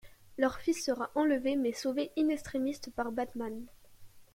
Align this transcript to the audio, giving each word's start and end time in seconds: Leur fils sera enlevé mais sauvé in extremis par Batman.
Leur 0.39 0.57
fils 0.57 0.83
sera 0.83 1.11
enlevé 1.13 1.55
mais 1.55 1.73
sauvé 1.73 2.11
in 2.17 2.29
extremis 2.29 2.75
par 2.95 3.11
Batman. 3.11 3.67